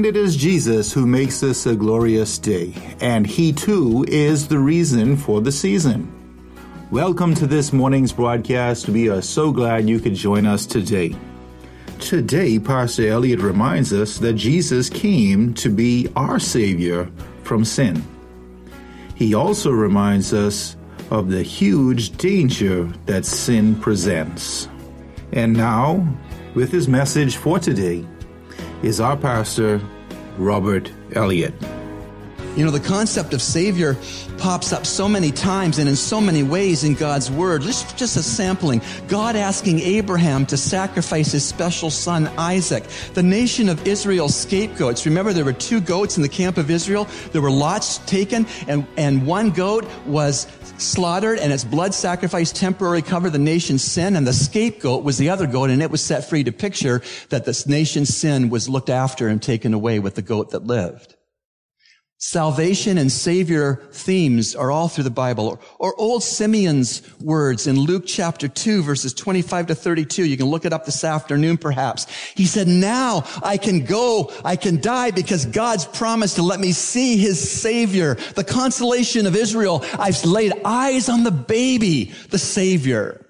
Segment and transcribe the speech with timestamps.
[0.00, 2.72] And it is Jesus who makes this a glorious day,
[3.02, 6.10] and He too is the reason for the season.
[6.90, 8.88] Welcome to this morning's broadcast.
[8.88, 11.14] We are so glad you could join us today.
[11.98, 17.10] Today, Pastor Elliott reminds us that Jesus came to be our Savior
[17.42, 18.02] from sin.
[19.16, 20.76] He also reminds us
[21.10, 24.66] of the huge danger that sin presents.
[25.32, 26.08] And now,
[26.54, 28.06] with his message for today,
[28.82, 29.80] is our pastor,
[30.38, 31.54] Robert Elliott.
[32.56, 33.96] You know, the concept of Savior
[34.36, 37.62] pops up so many times and in so many ways in God's Word.
[37.62, 38.82] Just, just a sampling.
[39.06, 42.84] God asking Abraham to sacrifice his special son Isaac.
[43.14, 45.06] The nation of Israel scapegoats.
[45.06, 47.06] Remember, there were two goats in the camp of Israel.
[47.30, 53.02] There were lots taken, and, and one goat was slaughtered, and its blood sacrifice temporarily
[53.02, 56.28] covered the nation's sin, and the scapegoat was the other goat, and it was set
[56.28, 60.22] free to picture that this nation's sin was looked after and taken away with the
[60.22, 61.14] goat that lived.
[62.22, 65.48] Salvation and Savior themes are all through the Bible.
[65.48, 70.26] Or, or, old Simeon's words in Luke chapter 2 verses 25 to 32.
[70.26, 72.06] You can look it up this afternoon perhaps.
[72.34, 76.72] He said, now I can go, I can die because God's promised to let me
[76.72, 79.82] see his Savior, the consolation of Israel.
[79.98, 83.24] I've laid eyes on the baby, the Savior.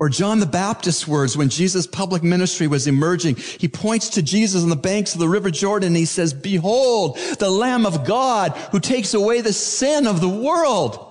[0.00, 3.34] Or John the Baptist's words when Jesus' public ministry was emerging.
[3.34, 7.18] He points to Jesus on the banks of the River Jordan and he says, Behold,
[7.38, 11.04] the Lamb of God who takes away the sin of the world.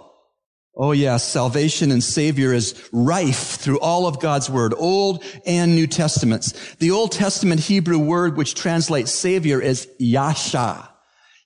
[0.80, 5.88] Oh yes, salvation and Savior is rife through all of God's Word, Old and New
[5.88, 6.76] Testaments.
[6.76, 10.88] The Old Testament Hebrew word which translates Savior is Yasha.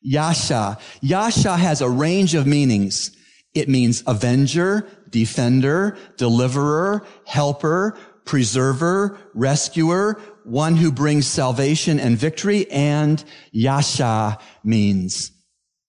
[0.02, 0.78] Yasha.
[1.00, 3.16] Yasha has a range of meanings.
[3.54, 13.24] It means avenger, defender, deliverer, helper, preserver, rescuer, one who brings salvation and victory, and
[13.52, 15.32] Yasha means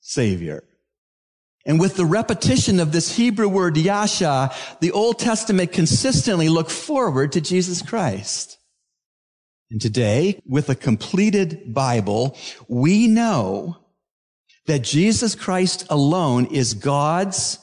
[0.00, 0.64] savior.
[1.64, 4.50] And with the repetition of this Hebrew word Yasha,
[4.80, 8.58] the Old Testament consistently looked forward to Jesus Christ.
[9.70, 12.36] And today, with a completed Bible,
[12.68, 13.78] we know
[14.66, 17.58] that Jesus Christ alone is God's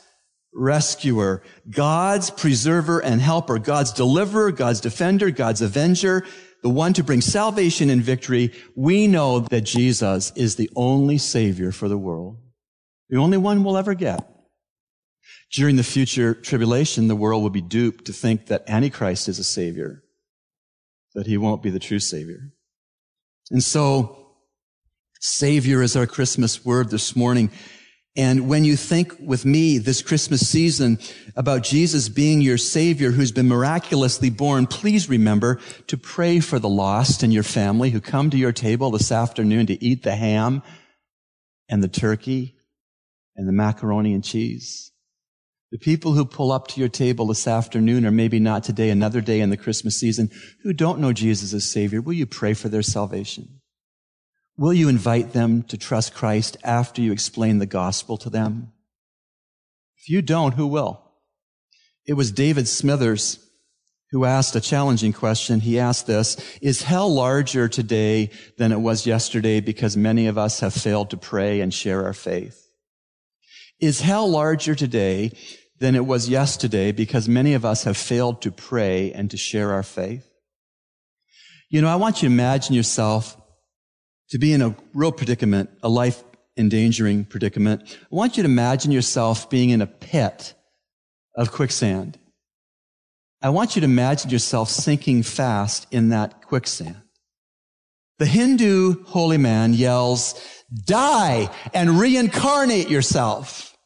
[0.54, 6.26] rescuer, God's preserver and helper, God's deliverer, God's defender, God's avenger,
[6.64, 8.54] the one to bring salvation and victory.
[8.76, 12.38] We know that Jesus is the only savior for the world,
[13.10, 14.28] the only one we'll ever get.
[15.52, 19.44] During the future tribulation, the world will be duped to think that Antichrist is a
[19.44, 20.04] savior,
[21.16, 22.52] that he won't be the true savior.
[23.50, 24.16] And so,
[25.20, 27.52] Savior is our Christmas word this morning.
[28.20, 31.00] And when you think with me this Christmas season
[31.38, 35.58] about Jesus being your Savior who's been miraculously born, please remember
[35.88, 39.68] to pray for the lost in your family who come to your table this afternoon
[39.68, 40.62] to eat the ham
[41.70, 42.58] and the turkey
[43.38, 44.92] and the macaroni and cheese.
[45.72, 49.22] The people who pull up to your table this afternoon, or maybe not today, another
[49.22, 50.30] day in the Christmas season,
[50.64, 53.59] who don't know Jesus as Savior, will you pray for their salvation?
[54.60, 58.74] Will you invite them to trust Christ after you explain the gospel to them?
[59.98, 61.02] If you don't, who will?
[62.06, 63.40] It was David Smithers
[64.12, 65.62] who asked a challenging question.
[65.62, 70.60] He asked this, is hell larger today than it was yesterday because many of us
[70.60, 72.70] have failed to pray and share our faith?
[73.80, 75.32] Is hell larger today
[75.80, 79.72] than it was yesterday because many of us have failed to pray and to share
[79.72, 80.30] our faith?
[81.70, 83.39] You know, I want you to imagine yourself
[84.30, 86.24] to be in a real predicament, a life
[86.58, 90.54] endangering predicament, I want you to imagine yourself being in a pit
[91.36, 92.20] of quicksand.
[93.42, 97.02] I want you to imagine yourself sinking fast in that quicksand.
[98.18, 100.36] The Hindu holy man yells,
[100.86, 103.78] die and reincarnate yourself.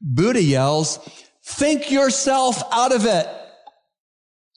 [0.00, 0.98] Buddha yells,
[1.42, 3.26] think yourself out of it.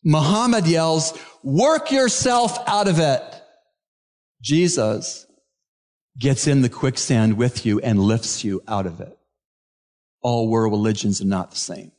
[0.04, 3.35] Muhammad yells, work yourself out of it.
[4.46, 5.26] Jesus
[6.20, 9.18] gets in the quicksand with you and lifts you out of it.
[10.22, 11.92] All world religions are not the same.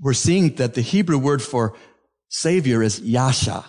[0.00, 1.74] We're seeing that the Hebrew word for
[2.30, 3.66] Savior is Yasha.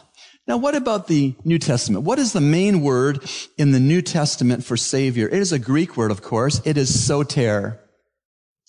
[0.48, 2.06] Now, what about the New Testament?
[2.06, 3.22] What is the main word
[3.58, 5.28] in the New Testament for Savior?
[5.28, 6.62] It is a Greek word, of course.
[6.64, 7.83] It is soter.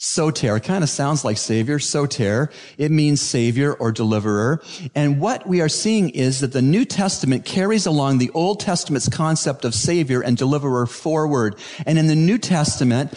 [0.07, 2.51] Soter it kind of sounds like savior, soter.
[2.77, 4.63] It means savior or deliverer.
[4.95, 9.09] And what we are seeing is that the New Testament carries along the Old Testament's
[9.09, 11.57] concept of savior and deliverer forward.
[11.87, 13.15] And in the New Testament,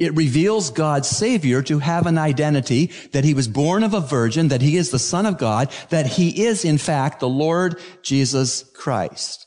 [0.00, 4.48] it reveals God's Savior to have an identity that he was born of a virgin,
[4.48, 8.64] that he is the Son of God, that he is in fact the Lord Jesus
[8.74, 9.43] Christ.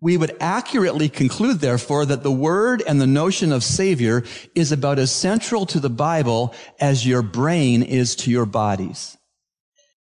[0.00, 4.22] We would accurately conclude, therefore, that the word and the notion of Savior
[4.54, 9.16] is about as central to the Bible as your brain is to your bodies.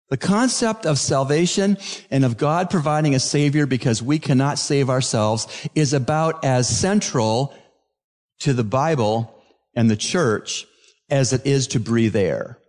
[0.10, 1.78] The concept of salvation
[2.10, 7.54] and of God providing a Savior because we cannot save ourselves is about as central
[8.40, 9.33] to the Bible
[9.75, 10.66] and the church
[11.10, 12.60] as it is to breathe air.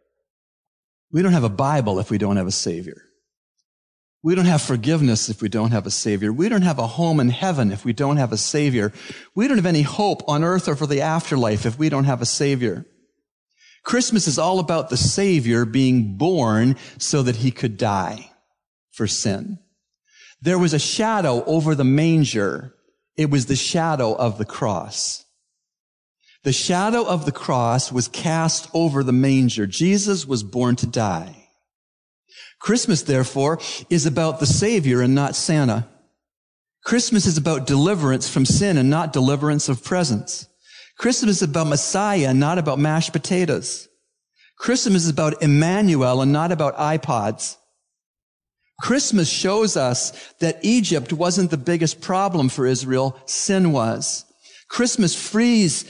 [1.13, 3.03] We don't have a Bible if we don't have a Savior.
[4.23, 6.33] We don't have forgiveness if we don't have a Savior.
[6.33, 8.93] We don't have a home in heaven if we don't have a Savior.
[9.35, 12.21] We don't have any hope on earth or for the afterlife if we don't have
[12.21, 12.85] a Savior.
[13.85, 18.31] Christmas is all about the Savior being born so that he could die
[18.91, 19.59] for sin.
[20.43, 22.75] There was a shadow over the manger.
[23.17, 25.25] It was the shadow of the cross.
[26.43, 29.67] The shadow of the cross was cast over the manger.
[29.67, 31.48] Jesus was born to die.
[32.61, 35.89] Christmas, therefore, is about the Savior and not Santa.
[36.85, 40.47] Christmas is about deliverance from sin and not deliverance of presents.
[40.99, 43.89] Christmas is about Messiah and not about mashed potatoes.
[44.59, 47.57] Christmas is about Emmanuel and not about iPods.
[48.81, 54.25] Christmas shows us that Egypt wasn't the biggest problem for Israel, sin was.
[54.69, 55.85] Christmas frees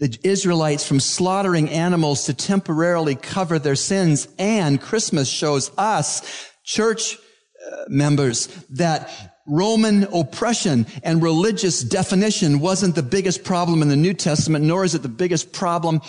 [0.00, 4.26] the Israelites from slaughtering animals to temporarily cover their sins.
[4.38, 9.10] And Christmas shows us, church uh, members, that
[9.46, 14.94] Roman oppression and religious definition wasn't the biggest problem in the New Testament, nor is
[14.94, 16.00] it the biggest problem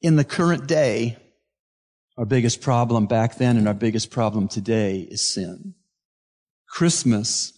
[0.00, 1.18] in the current day.
[2.16, 5.74] Our biggest problem back then and our biggest problem today is sin.
[6.66, 7.52] Christmas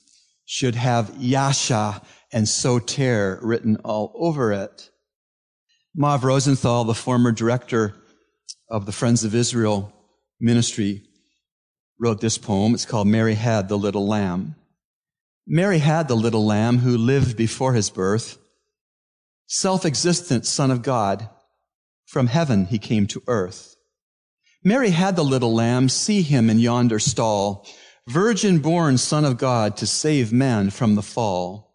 [0.44, 2.02] should have Yasha
[2.32, 4.89] and Soter written all over it.
[5.94, 7.96] Marv Rosenthal, the former director
[8.68, 9.92] of the Friends of Israel
[10.40, 11.02] ministry,
[11.98, 12.74] wrote this poem.
[12.74, 14.54] It's called Mary Had the Little Lamb.
[15.46, 18.38] Mary had the little lamb who lived before his birth,
[19.48, 21.28] self-existent son of God.
[22.06, 23.74] From heaven he came to earth.
[24.62, 27.66] Mary had the little lamb see him in yonder stall,
[28.06, 31.69] virgin born son of God to save man from the fall.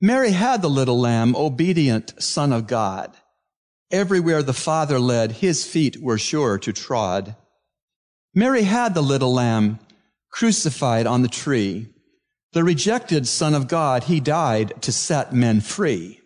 [0.00, 3.14] Mary had the little lamb, obedient son of God.
[3.90, 7.36] Everywhere the Father led, his feet were sure to trod.
[8.34, 9.78] Mary had the little lamb,
[10.30, 11.88] crucified on the tree.
[12.52, 16.20] The rejected son of God, he died to set men free.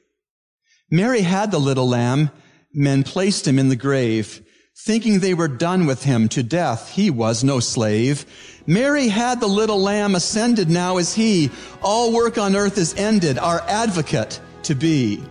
[0.91, 2.31] Mary had the little lamb,
[2.73, 4.41] men placed him in the grave.
[4.77, 8.27] Thinking they were done with him to death, he was no slave.
[8.67, 11.51] Mary had the little lamb ascended now is he.
[11.81, 15.23] All work on earth is ended, our advocate to be.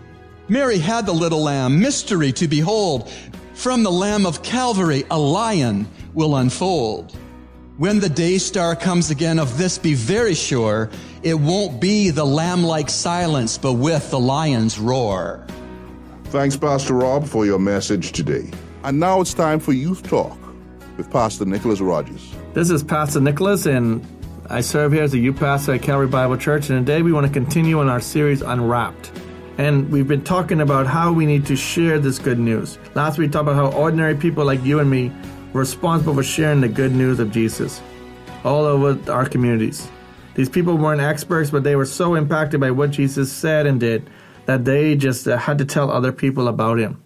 [0.47, 3.11] Mary had the little lamb, mystery to behold.
[3.53, 7.13] From the lamb of Calvary, a lion will unfold.
[7.77, 10.89] When the day star comes again, of this be very sure,
[11.21, 15.45] it won't be the lamb-like silence, but with the lion's roar.
[16.25, 18.49] Thanks, Pastor Rob, for your message today.
[18.83, 20.37] And now it's time for Youth Talk
[20.97, 22.35] with Pastor Nicholas Rogers.
[22.53, 24.05] This is Pastor Nicholas, and
[24.49, 26.69] I serve here as a youth pastor at Calvary Bible Church.
[26.69, 29.09] And today we want to continue in our series Unwrapped.
[29.57, 32.77] And we've been talking about how we need to share this good news.
[32.93, 35.13] Last week we talked about how ordinary people like you and me
[35.53, 37.81] were responsible for sharing the good news of Jesus
[38.43, 39.87] all over our communities.
[40.35, 44.09] These people weren't experts, but they were so impacted by what Jesus said and did
[44.45, 47.02] that they just uh, had to tell other people about him.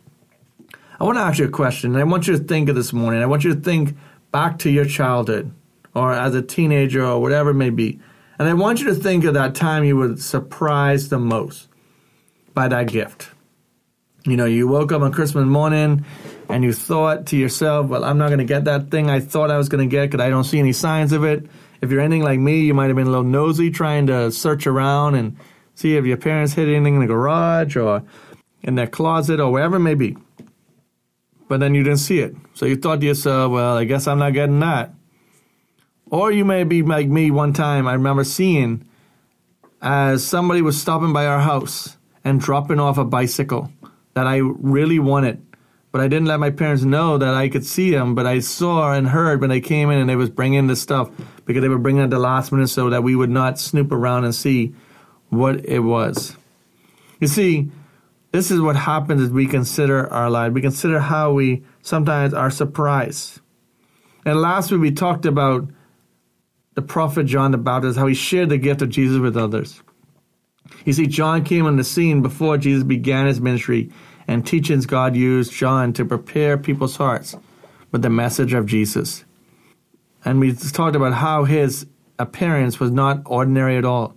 [0.99, 3.21] I want to ask you a question, I want you to think of this morning.
[3.21, 3.95] I want you to think
[4.31, 5.53] back to your childhood
[5.93, 7.99] or as a teenager or whatever it may be.
[8.39, 11.67] And I want you to think of that time you were surprised the most
[12.53, 13.29] by that gift.
[14.25, 16.03] You know, you woke up on Christmas morning
[16.49, 19.51] and you thought to yourself, well, I'm not going to get that thing I thought
[19.51, 21.45] I was going to get because I don't see any signs of it.
[21.81, 24.65] If you're anything like me, you might have been a little nosy trying to search
[24.65, 25.37] around and
[25.75, 28.03] see if your parents hid anything in the garage or
[28.63, 30.17] in their closet or wherever it may be
[31.47, 32.35] but then you didn't see it.
[32.53, 34.93] So you thought to yourself, well, I guess I'm not getting that.
[36.09, 38.85] Or you may be like me one time, I remember seeing
[39.81, 43.71] as somebody was stopping by our house and dropping off a bicycle
[44.13, 45.43] that I really wanted.
[45.91, 48.93] But I didn't let my parents know that I could see them, but I saw
[48.93, 51.09] and heard when they came in and they was bringing the stuff
[51.45, 54.25] because they were bringing it the last minute so that we would not snoop around
[54.25, 54.73] and see
[55.29, 56.35] what it was.
[57.19, 57.71] You see,
[58.31, 60.53] This is what happens as we consider our life.
[60.53, 63.39] We consider how we sometimes are surprised.
[64.25, 65.69] And last week we talked about
[66.75, 69.81] the prophet John the Baptist, how he shared the gift of Jesus with others.
[70.83, 73.89] You see, John came on the scene before Jesus began his ministry,
[74.27, 77.37] and teachings God used John to prepare people's hearts
[77.91, 79.23] with the message of Jesus.
[80.25, 81.87] And we talked about how his
[82.19, 84.16] appearance was not ordinary at all,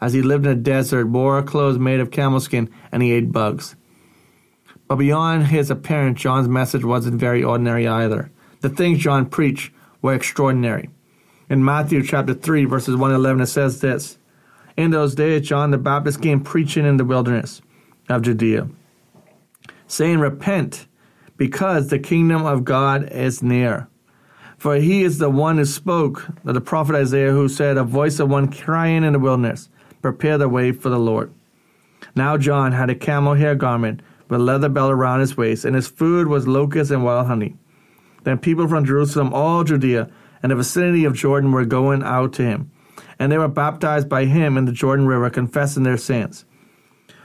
[0.00, 3.32] as he lived in a desert, wore clothes made of camel skin, and he ate
[3.32, 3.76] bugs.
[4.88, 8.30] But beyond his appearance, John's message wasn't very ordinary either.
[8.60, 10.90] The things John preached were extraordinary.
[11.48, 14.18] In Matthew chapter 3, verses 1 11, it says this
[14.76, 17.62] In those days, John the Baptist came preaching in the wilderness
[18.08, 18.68] of Judea,
[19.86, 20.86] saying, Repent,
[21.36, 23.88] because the kingdom of God is near.
[24.58, 28.28] For he is the one who spoke, the prophet Isaiah, who said, A voice of
[28.28, 29.68] one crying in the wilderness,
[30.02, 31.32] Prepare the way for the Lord.
[32.14, 35.74] Now John had a camel hair garment with a leather belt around his waist, and
[35.74, 37.56] his food was locusts and wild honey.
[38.24, 40.10] Then people from Jerusalem, all Judea,
[40.42, 42.70] and the vicinity of Jordan were going out to him,
[43.18, 46.44] and they were baptized by him in the Jordan River, confessing their sins.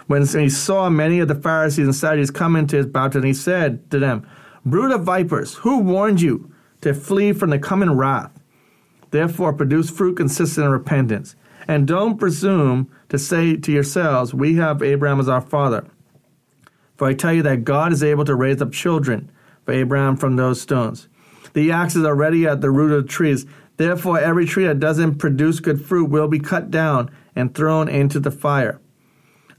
[0.07, 3.89] When he saw many of the Pharisees and Sadducees come into his baptism, he said
[3.91, 4.27] to them,
[4.65, 6.51] Brood of vipers, who warned you
[6.81, 8.31] to flee from the coming wrath?
[9.11, 11.35] Therefore, produce fruit consistent in repentance.
[11.67, 15.87] And don't presume to say to yourselves, We have Abraham as our father.
[16.97, 19.31] For I tell you that God is able to raise up children
[19.65, 21.07] for Abraham from those stones.
[21.53, 23.45] The axe is already at the root of the trees.
[23.77, 28.19] Therefore, every tree that doesn't produce good fruit will be cut down and thrown into
[28.19, 28.79] the fire.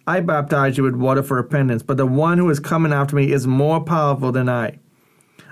[0.06, 3.32] I baptize you with water for repentance, but the one who is coming after me
[3.32, 4.78] is more powerful than I.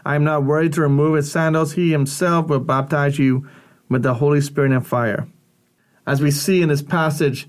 [0.04, 1.72] I am not worried to remove his sandals.
[1.72, 3.48] He himself will baptize you
[3.88, 5.26] with the Holy Spirit and fire.
[6.06, 7.48] As we see in this passage,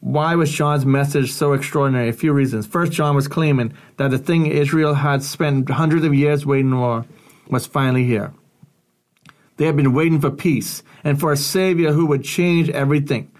[0.00, 2.08] why was John's message so extraordinary?
[2.08, 2.66] A few reasons.
[2.66, 7.06] First, John was claiming that the thing Israel had spent hundreds of years waiting for
[7.48, 8.32] was finally here.
[9.56, 13.30] They had been waiting for peace and for a Savior who would change everything.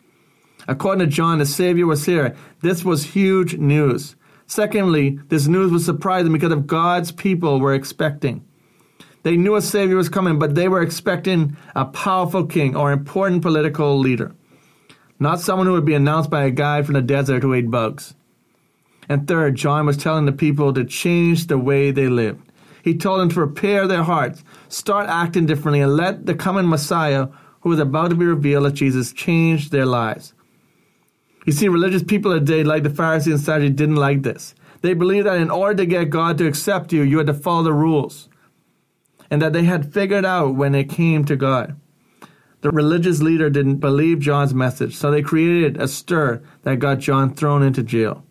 [0.69, 2.35] According to John, the Savior was here.
[2.63, 4.17] This was huge news.
[4.47, 8.45] Secondly, this news was surprising because of God's people were expecting.
[9.23, 13.43] They knew a Savior was coming, but they were expecting a powerful king or important
[13.43, 14.33] political leader,
[15.19, 18.15] not someone who would be announced by a guy from the desert who ate bugs.
[19.09, 22.43] And third, John was telling the people to change the way they lived.
[22.83, 27.29] He told them to prepare their hearts, start acting differently, and let the coming Messiah,
[27.61, 30.35] who was about to be revealed as Jesus, change their lives.
[31.47, 34.55] You see, religious people today, like the Pharisees and Sadducees, didn't like this.
[34.83, 37.63] They believed that in order to get God to accept you, you had to follow
[37.65, 38.29] the rules,
[39.31, 41.77] and that they had figured out when it came to God.
[42.63, 47.35] The religious leader didn't believe John's message, so they created a stir that got John
[47.35, 48.25] thrown into jail.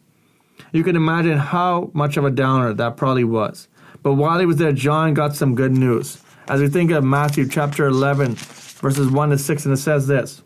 [0.72, 3.68] You can imagine how much of a downer that probably was.
[4.04, 6.22] But while he was there, John got some good news.
[6.48, 10.42] As we think of Matthew chapter 11, verses 1 to 6, and it says this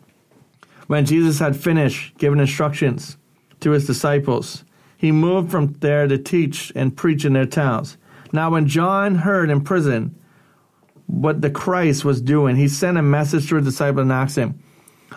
[0.87, 3.17] When Jesus had finished giving instructions
[3.61, 4.63] to his disciples,
[4.97, 7.97] he moved from there to teach and preach in their towns.
[8.31, 10.15] Now, when John heard in prison
[11.09, 14.61] what the Christ was doing, he sent a message to his disciple and asked him,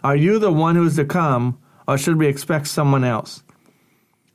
[0.02, 3.42] Are you the one who is to come, or should we expect someone else?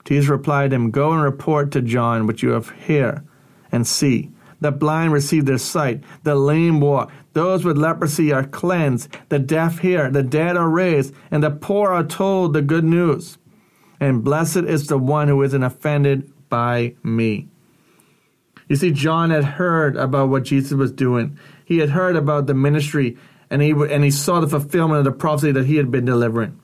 [0.05, 3.27] Jesus replied to him, Go and report to John what you have heard
[3.71, 4.31] and see.
[4.61, 9.79] The blind receive their sight, the lame walk, those with leprosy are cleansed, the deaf
[9.79, 13.39] hear, the dead are raised, and the poor are told the good news.
[13.99, 17.49] And blessed is the one who isn't offended by me.
[18.67, 21.37] You see, John had heard about what Jesus was doing.
[21.63, 23.17] He had heard about the ministry,
[23.49, 26.59] and he and he saw the fulfillment of the prophecy that he had been delivering.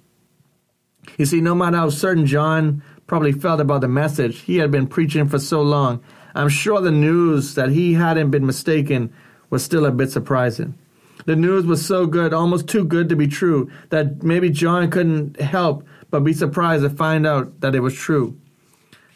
[1.18, 4.88] You see, no matter how certain John probably felt about the message he had been
[4.88, 6.02] preaching for so long,
[6.36, 9.14] I'm sure the news that he hadn't been mistaken
[9.50, 10.78] was still a bit surprising.
[11.26, 15.40] The news was so good, almost too good to be true, that maybe John couldn't
[15.40, 18.38] help but be surprised to find out that it was true.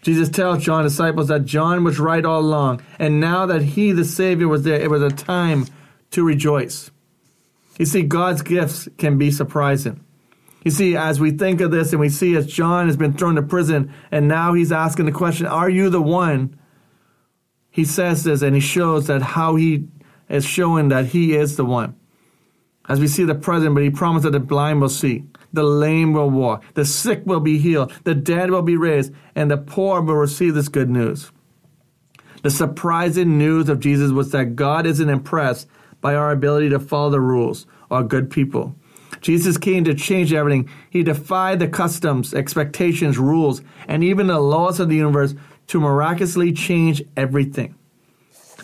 [0.02, 4.06] Jesus tells John's disciples that John was right all along, and now that he, the
[4.06, 5.66] Savior, was there, it was a time
[6.12, 6.92] to rejoice.
[7.78, 10.04] You see, God's gifts can be surprising.
[10.64, 13.36] You see, as we think of this and we see as John has been thrown
[13.36, 16.58] to prison, and now he's asking the question, Are you the one
[17.78, 19.88] he says this and he shows that how he
[20.30, 21.96] is showing that he is the one.
[22.90, 25.26] As we see the present, but he promised that the blind will see,
[25.58, 29.50] the lame will walk, the sick will be healed, the dead will be raised, and
[29.50, 31.32] the poor will receive this good news.
[32.44, 35.68] The surprising news of Jesus was that God isn't impressed
[36.00, 38.76] by our ability to follow the rules or good people.
[39.20, 40.70] Jesus came to change everything.
[40.92, 45.34] He defied the customs, expectations, rules, and even the laws of the universe
[45.68, 47.74] to miraculously change everything.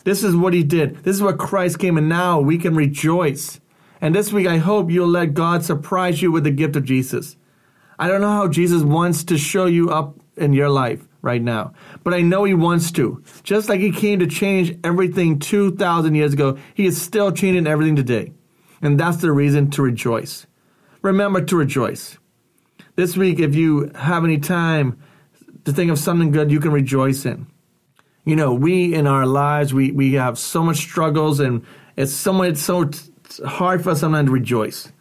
[0.03, 0.97] This is what he did.
[0.97, 3.59] This is what Christ came, and now we can rejoice.
[4.03, 7.37] And this week, I hope you'll let God surprise you with the gift of Jesus.
[7.97, 11.71] I don't know how Jesus wants to show you up in your life right now,
[12.03, 13.23] but I know he wants to.
[13.43, 17.95] Just like he came to change everything 2,000 years ago, he is still changing everything
[17.95, 18.33] today.
[18.81, 20.47] And that's the reason to rejoice.
[21.01, 22.17] Remember to rejoice.
[22.97, 24.99] This week, if you have any time
[25.63, 27.47] to think of something good you can rejoice in.
[28.25, 32.33] You know, we in our lives, we, we have so much struggles and it's so
[32.33, 32.89] much, so
[33.45, 34.91] hard for us sometimes to rejoice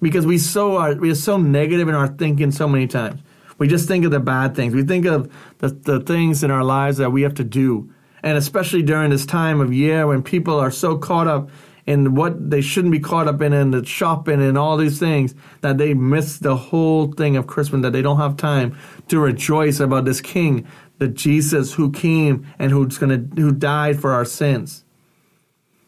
[0.00, 3.20] because we so are, we are so negative in our thinking so many times.
[3.58, 4.74] We just think of the bad things.
[4.74, 7.92] We think of the, the things in our lives that we have to do.
[8.22, 11.50] And especially during this time of year when people are so caught up
[11.86, 15.34] in what they shouldn't be caught up in and the shopping and all these things
[15.62, 18.76] that they miss the whole thing of Christmas, that they don't have time
[19.08, 20.66] to rejoice about this King,
[20.98, 24.84] the Jesus who came and who's gonna who died for our sins.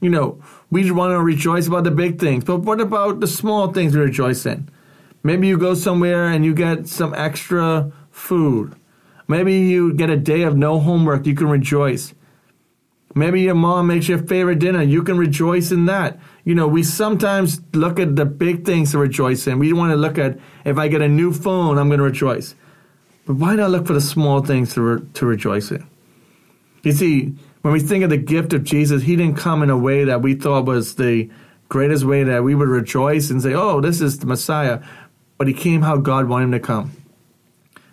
[0.00, 0.42] You know,
[0.74, 4.02] we want to rejoice about the big things, but what about the small things we
[4.02, 4.68] rejoice in?
[5.22, 8.74] Maybe you go somewhere and you get some extra food.
[9.28, 12.12] Maybe you get a day of no homework, you can rejoice.
[13.14, 14.82] Maybe your mom makes your favorite dinner.
[14.82, 16.18] You can rejoice in that.
[16.42, 19.60] You know, we sometimes look at the big things to rejoice in.
[19.60, 22.56] We want to look at if I get a new phone, I'm going to rejoice.
[23.24, 25.86] But why not look for the small things to, re- to rejoice in?
[26.82, 29.78] You see, when we think of the gift of Jesus, he didn't come in a
[29.78, 31.30] way that we thought was the
[31.70, 34.82] greatest way that we would rejoice and say, oh, this is the Messiah.
[35.38, 36.92] But he came how God wanted him to come.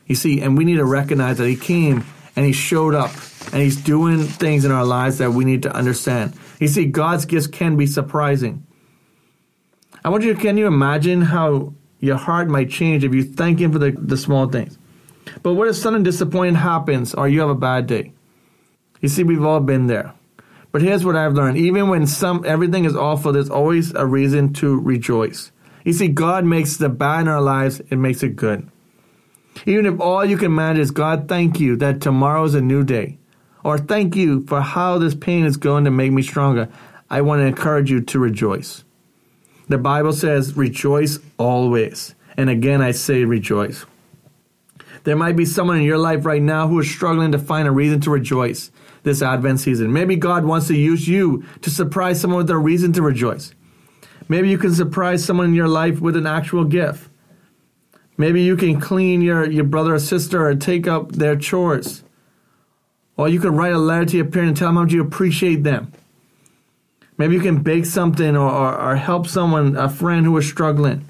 [0.08, 2.04] You see, and we need to recognize that he came
[2.36, 3.12] and he showed up
[3.54, 6.34] and he's doing things in our lives that we need to understand.
[6.60, 8.68] You see, God's gifts can be surprising.
[10.04, 13.60] I want you, to can you imagine how your heart might change if you thank
[13.60, 14.78] him for the, the small things?
[15.44, 18.12] But what if something disappointing happens or you have a bad day?
[19.02, 20.14] You see, we've all been there.
[20.72, 21.58] But here's what I've learned.
[21.58, 25.52] Even when some everything is awful, there's always a reason to rejoice.
[25.84, 28.70] You see, God makes the bad in our lives, it makes it good.
[29.66, 32.84] Even if all you can manage is, God, thank you that tomorrow is a new
[32.84, 33.18] day
[33.64, 36.70] or thank you for how this pain is going to make me stronger,
[37.10, 38.84] I want to encourage you to rejoice.
[39.68, 42.16] The Bible says, rejoice always.
[42.38, 43.86] And again, I say rejoice.
[45.04, 47.72] There might be someone in your life right now who is struggling to find a
[47.72, 48.72] reason to rejoice
[49.04, 49.92] this Advent season.
[49.92, 53.54] Maybe God wants to use you to surprise someone with a reason to rejoice.
[54.30, 57.10] Maybe you can surprise someone in your life with an actual gift.
[58.18, 62.04] Maybe you can clean your, your brother or sister or take up their chores.
[63.18, 65.02] Or you can write a letter to your parent and tell them how much you
[65.02, 65.92] appreciate them.
[67.18, 71.06] Maybe you can bake something or, or, or help someone, a friend who is struggling.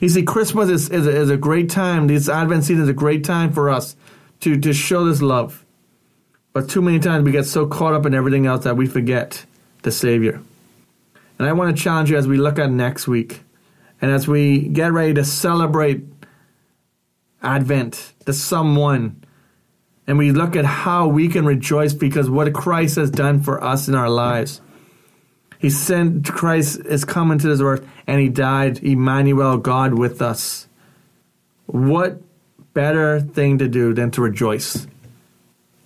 [0.00, 2.06] You see, Christmas is, is, a, is a great time.
[2.06, 3.96] This Advent season is a great time for us
[4.40, 5.64] to, to show this love.
[6.52, 9.44] But too many times we get so caught up in everything else that we forget
[9.82, 10.42] the Savior.
[11.38, 13.42] And I want to challenge you as we look at next week
[14.00, 16.04] and as we get ready to celebrate
[17.42, 19.24] Advent, the someone
[20.06, 23.86] and we look at how we can rejoice because what Christ has done for us
[23.86, 24.60] in our lives.
[25.58, 30.66] He sent Christ is coming to this earth and he died, Emmanuel, God with us.
[31.66, 32.20] What
[32.74, 34.86] better thing to do than to rejoice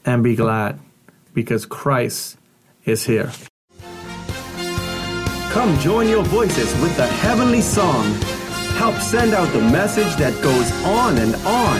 [0.04, 0.78] and be glad
[1.32, 2.36] because Christ
[2.84, 3.32] is here.
[5.50, 8.04] Come join your voices with the heavenly song.
[8.76, 11.78] Help send out the message that goes on and on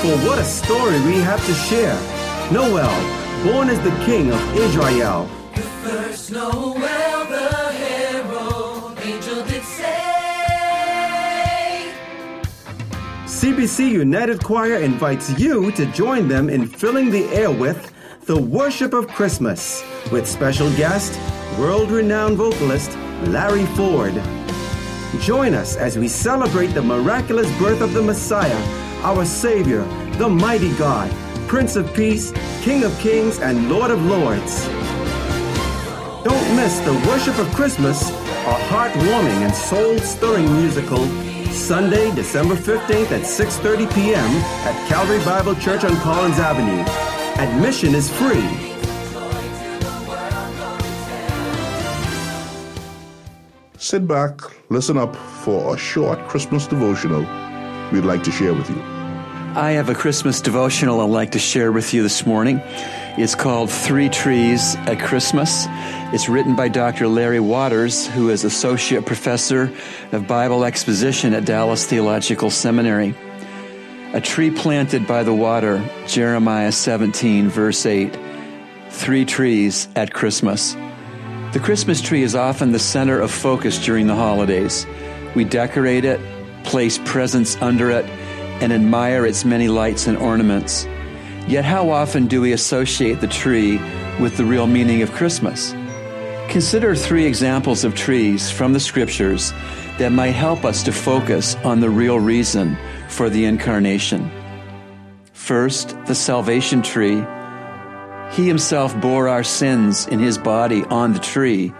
[0.00, 1.96] for what a story we have to share.
[2.50, 5.28] Noel, born as the king of Israel.
[13.44, 18.94] CBC United Choir invites you to join them in filling the air with the worship
[18.94, 21.20] of Christmas with special guest,
[21.58, 24.14] world renowned vocalist Larry Ford.
[25.20, 28.56] Join us as we celebrate the miraculous birth of the Messiah
[29.02, 29.84] our Savior,
[30.16, 31.12] the mighty God,
[31.46, 34.64] Prince of Peace, King of Kings, and Lord of Lords.
[36.24, 43.22] Don't miss the Worship of Christmas, a heartwarming and soul-stirring musical, Sunday, December 15th at
[43.22, 44.30] 6:30 p.m.
[44.68, 46.84] at Calvary Bible Church on Collins Avenue.
[47.40, 48.74] Admission is free.
[53.78, 54.40] Sit back,
[54.70, 57.24] listen up for a short Christmas devotional
[57.92, 58.80] we'd like to share with you.
[59.56, 62.60] I have a Christmas devotional I'd like to share with you this morning.
[63.16, 65.66] It's called Three Trees at Christmas.
[66.12, 67.06] It's written by Dr.
[67.06, 69.72] Larry Waters, who is Associate Professor
[70.10, 73.14] of Bible Exposition at Dallas Theological Seminary.
[74.14, 78.18] A tree planted by the water, Jeremiah 17, verse 8.
[78.90, 80.74] Three trees at Christmas.
[81.52, 84.88] The Christmas tree is often the center of focus during the holidays.
[85.36, 86.18] We decorate it,
[86.64, 88.06] place presents under it,
[88.60, 90.88] and admire its many lights and ornaments.
[91.46, 93.78] Yet, how often do we associate the tree
[94.18, 95.72] with the real meaning of Christmas?
[96.48, 99.52] Consider three examples of trees from the scriptures
[99.98, 102.76] that might help us to focus on the real reason
[103.08, 104.30] for the incarnation.
[105.32, 107.24] First, the salvation tree.
[108.32, 111.72] He himself bore our sins in his body on the tree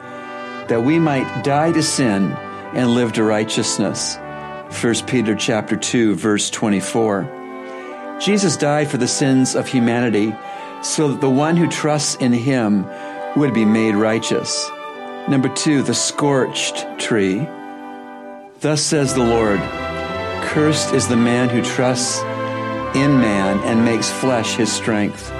[0.68, 2.32] that we might die to sin
[2.74, 4.16] and live to righteousness.
[4.82, 7.43] 1 Peter chapter 2 verse 24.
[8.20, 10.34] Jesus died for the sins of humanity
[10.82, 12.86] so that the one who trusts in him
[13.36, 14.70] would be made righteous.
[15.28, 17.46] Number two, the scorched tree.
[18.60, 19.60] Thus says the Lord
[20.48, 22.20] Cursed is the man who trusts
[22.94, 25.30] in man and makes flesh his strength,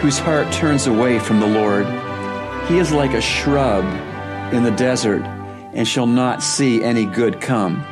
[0.00, 1.86] whose heart turns away from the Lord.
[2.68, 3.84] He is like a shrub
[4.54, 5.22] in the desert
[5.74, 7.84] and shall not see any good come.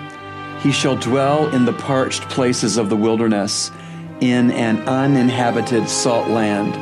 [0.61, 3.73] He shall dwell in the parched places of the wilderness
[4.21, 6.75] in an uninhabited salt land.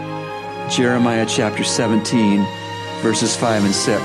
[0.71, 2.45] Jeremiah chapter 17,
[3.01, 4.03] verses 5 and 6.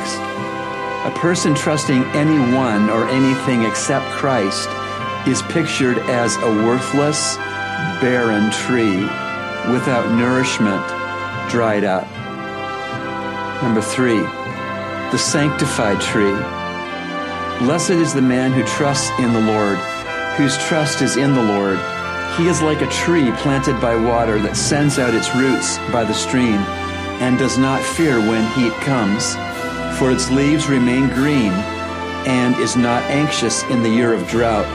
[1.06, 4.70] A person trusting anyone or anything except Christ
[5.28, 7.38] is pictured as a worthless,
[8.00, 9.02] barren tree
[9.72, 10.86] without nourishment,
[11.50, 12.08] dried up.
[13.64, 14.20] Number three,
[15.12, 16.36] the sanctified tree.
[17.66, 19.78] Blessed is the man who trusts in the Lord,
[20.38, 21.80] whose trust is in the Lord.
[22.38, 26.16] He is like a tree planted by water that sends out its roots by the
[26.16, 26.58] stream
[27.22, 29.36] and does not fear when heat comes,
[30.00, 31.52] for its leaves remain green
[32.26, 34.66] and is not anxious in the year of drought,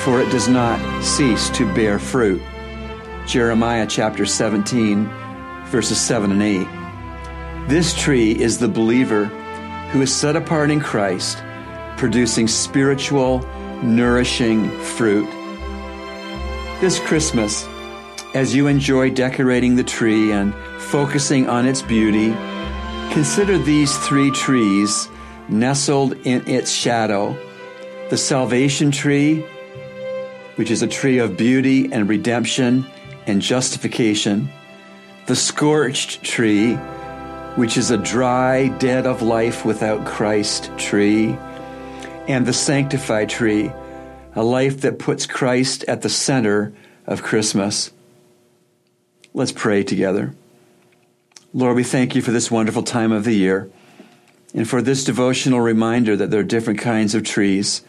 [0.00, 2.42] for it does not cease to bear fruit.
[3.26, 5.08] Jeremiah chapter 17,
[5.66, 7.68] verses 7 and 8.
[7.68, 9.26] This tree is the believer
[9.92, 11.38] who is set apart in Christ,
[11.96, 13.38] producing spiritual,
[13.84, 15.28] nourishing fruit
[16.80, 17.66] this Christmas,
[18.34, 22.30] as you enjoy decorating the tree and focusing on its beauty,
[23.12, 25.08] consider these three trees
[25.48, 27.36] nestled in its shadow.
[28.10, 29.44] The salvation tree,
[30.54, 32.86] which is a tree of beauty and redemption
[33.26, 34.48] and justification,
[35.26, 36.74] the scorched tree,
[37.56, 41.36] which is a dry, dead of life without Christ tree,
[42.28, 43.72] and the sanctified tree
[44.38, 46.72] a life that puts Christ at the center
[47.08, 47.90] of Christmas.
[49.34, 50.32] Let's pray together.
[51.52, 53.68] Lord, we thank you for this wonderful time of the year
[54.54, 57.82] and for this devotional reminder that there are different kinds of trees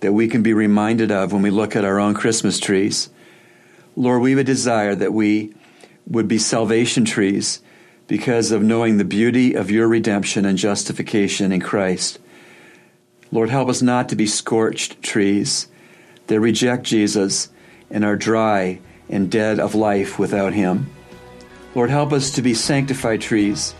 [0.00, 3.10] that we can be reminded of when we look at our own Christmas trees.
[3.94, 5.52] Lord, we would desire that we
[6.06, 7.60] would be salvation trees
[8.06, 12.18] because of knowing the beauty of your redemption and justification in Christ.
[13.30, 15.66] Lord, help us not to be scorched trees
[16.30, 17.48] they reject Jesus
[17.90, 20.88] and are dry and dead of life without Him.
[21.74, 23.74] Lord, help us to be sanctified trees,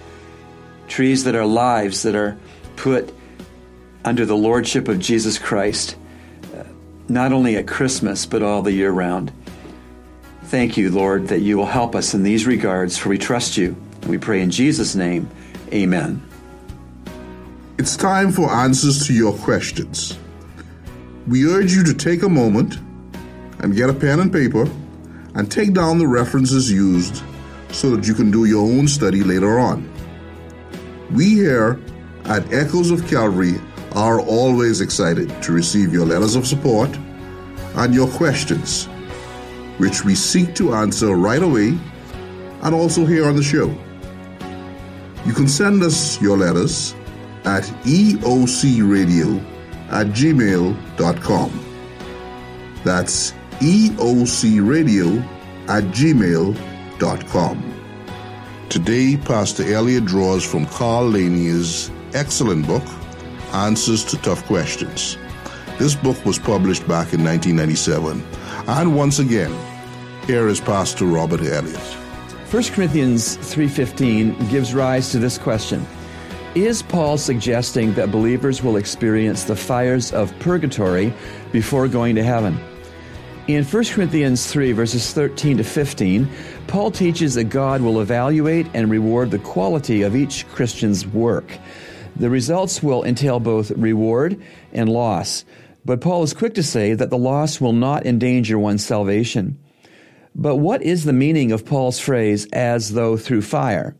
[0.88, 2.36] trees that are lives that are
[2.74, 3.14] put
[4.04, 5.94] under the lordship of Jesus Christ,
[6.52, 6.64] uh,
[7.08, 9.30] not only at Christmas, but all the year round.
[10.46, 13.76] Thank you, Lord, that you will help us in these regards, for we trust you.
[14.08, 15.30] We pray in Jesus' name.
[15.72, 16.20] Amen.
[17.78, 20.18] It's time for answers to your questions
[21.26, 22.78] we urge you to take a moment
[23.60, 24.68] and get a pen and paper
[25.34, 27.22] and take down the references used
[27.70, 29.88] so that you can do your own study later on.
[31.12, 31.80] We here
[32.24, 33.60] at Echoes of Calvary
[33.92, 36.90] are always excited to receive your letters of support
[37.76, 38.86] and your questions,
[39.78, 41.78] which we seek to answer right away
[42.62, 43.66] and also here on the show.
[45.26, 46.94] You can send us your letters
[47.44, 49.44] at eocradio
[49.90, 51.66] at gmail.com.
[52.84, 55.22] That's eocradio
[55.68, 57.66] at gmail.com.
[58.68, 62.84] Today, Pastor Elliott draws from Carl Laney's excellent book,
[63.52, 65.18] Answers to Tough Questions.
[65.78, 68.22] This book was published back in 1997.
[68.68, 69.52] And once again,
[70.26, 71.80] here is Pastor Robert Elliott.
[72.50, 75.86] 1 Corinthians 3:15 gives rise to this question.
[76.56, 81.14] Is Paul suggesting that believers will experience the fires of purgatory
[81.52, 82.58] before going to heaven?
[83.46, 86.28] In 1 Corinthians 3, verses 13 to 15,
[86.66, 91.56] Paul teaches that God will evaluate and reward the quality of each Christian's work.
[92.16, 95.44] The results will entail both reward and loss,
[95.84, 99.56] but Paul is quick to say that the loss will not endanger one's salvation.
[100.34, 103.94] But what is the meaning of Paul's phrase, as though through fire?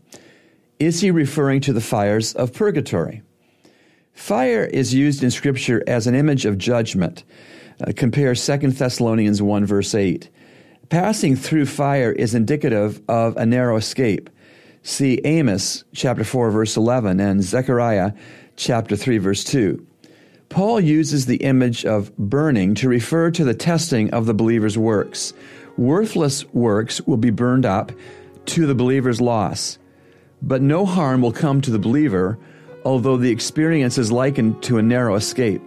[0.80, 3.20] Is he referring to the fires of purgatory?
[4.14, 7.22] Fire is used in Scripture as an image of judgment.
[7.86, 10.30] Uh, compare 2 Thessalonians 1, verse 8.
[10.88, 14.30] Passing through fire is indicative of a narrow escape.
[14.82, 18.12] See Amos chapter 4, verse 11, and Zechariah
[18.56, 19.86] chapter 3, verse 2.
[20.48, 25.34] Paul uses the image of burning to refer to the testing of the believer's works.
[25.76, 27.92] Worthless works will be burned up
[28.46, 29.78] to the believer's loss,
[30.42, 32.38] but no harm will come to the believer,
[32.84, 35.62] although the experience is likened to a narrow escape.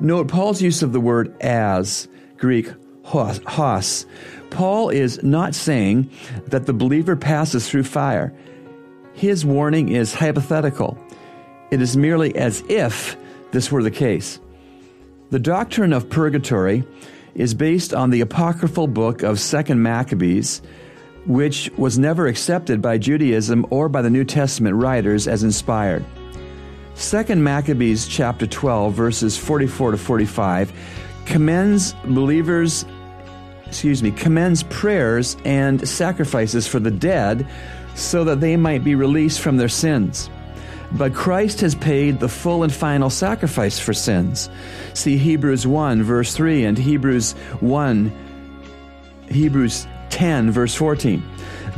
[0.00, 2.70] Note Paul's use of the word as, Greek
[3.04, 4.06] hos.
[4.50, 6.10] Paul is not saying
[6.46, 8.34] that the believer passes through fire.
[9.14, 10.98] His warning is hypothetical.
[11.70, 13.16] It is merely as if
[13.50, 14.38] this were the case.
[15.30, 16.84] The doctrine of purgatory
[17.34, 20.62] is based on the apocryphal book of 2nd Maccabees,
[21.26, 26.04] which was never accepted by Judaism or by the New Testament writers as inspired.
[26.94, 30.72] 2nd Maccabees chapter 12 verses 44 to 45
[31.26, 32.84] commends believers
[33.66, 37.46] excuse me commends prayers and sacrifices for the dead
[37.94, 40.28] so that they might be released from their sins.
[40.92, 44.48] But Christ has paid the full and final sacrifice for sins.
[44.94, 48.12] See Hebrews 1 verse 3 and Hebrews 1
[49.28, 51.22] Hebrews 10 verse 14.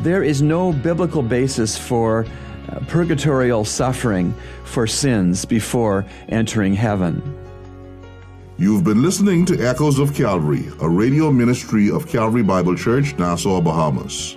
[0.00, 2.26] There is no biblical basis for
[2.68, 7.36] uh, purgatorial suffering for sins before entering heaven.
[8.58, 13.60] You've been listening to Echoes of Calvary, a radio ministry of Calvary Bible Church, Nassau,
[13.60, 14.36] Bahamas.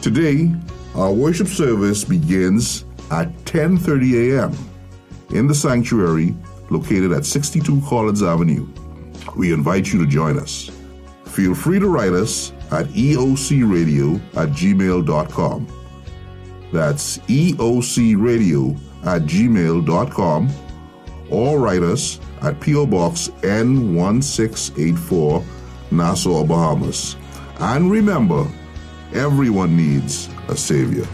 [0.00, 0.54] Today,
[0.94, 4.56] our worship service begins at 10:30 a.m.
[5.30, 6.34] in the sanctuary
[6.70, 8.68] located at 62 Collins Avenue.
[9.36, 10.70] We invite you to join us.
[11.26, 15.66] Feel free to write us at eocradio at gmail.com.
[16.72, 20.50] That's eocradio at gmail.com
[21.30, 22.86] or write us at P.O.
[22.86, 25.44] Box N1684,
[25.90, 27.16] Nassau, Bahamas.
[27.60, 28.46] And remember,
[29.12, 31.06] everyone needs a Savior.